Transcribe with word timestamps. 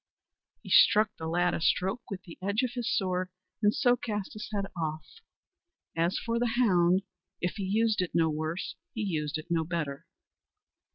He 0.63 0.71
struck 0.71 1.15
the 1.17 1.27
lad 1.27 1.53
a 1.53 1.61
stroke 1.61 2.01
with 2.09 2.23
the 2.23 2.39
edge 2.41 2.63
of 2.63 2.71
his 2.73 2.89
sword, 2.91 3.29
and 3.61 3.71
so 3.71 3.95
cast 3.95 4.33
his 4.33 4.49
head 4.51 4.65
off. 4.75 5.05
As 5.95 6.17
for 6.17 6.39
the 6.39 6.53
hound, 6.57 7.03
if 7.39 7.57
he 7.57 7.63
used 7.65 8.01
it 8.01 8.15
no 8.15 8.27
worse, 8.27 8.73
he 8.95 9.01
used 9.03 9.37
it 9.37 9.51
no 9.51 9.63
better. 9.63 10.07